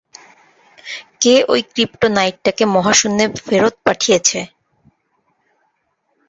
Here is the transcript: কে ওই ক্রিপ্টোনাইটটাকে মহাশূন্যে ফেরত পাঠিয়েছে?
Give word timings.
কে 1.21 1.33
ওই 1.49 1.61
ক্রিপ্টোনাইটটাকে 1.71 2.63
মহাশূন্যে 2.75 3.25
ফেরত 3.45 3.75
পাঠিয়েছে? 3.85 4.39